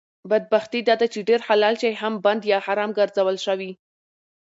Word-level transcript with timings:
بدبختي 0.29 0.79
داده 0.89 1.07
چې 1.13 1.19
ډېر 1.29 1.39
حلال 1.47 1.75
شی 1.81 1.91
هم 2.01 2.13
بند 2.25 2.41
یا 2.51 2.59
حرام 2.65 2.89
ګرځول 2.99 3.35
شوي 3.45 3.71